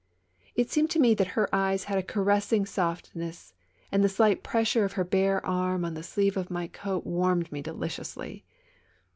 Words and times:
It 0.55 0.71
seemed 0.71 0.89
to 0.89 0.99
me 0.99 1.13
that 1.13 1.37
her 1.37 1.47
eyes 1.53 1.83
had 1.83 1.99
a 1.99 2.01
caressing 2.01 2.65
soft 2.65 3.15
ness, 3.15 3.53
and 3.91 4.03
the 4.03 4.09
slight 4.09 4.41
pressure 4.41 4.83
of 4.83 4.93
her 4.93 5.03
bare 5.03 5.45
arm 5.45 5.85
on 5.85 5.93
the 5.93 6.01
sleeve 6.01 6.37
of 6.37 6.49
my 6.49 6.65
coat 6.65 7.05
warmed 7.05 7.51
me 7.51 7.61
deliciously. 7.61 8.43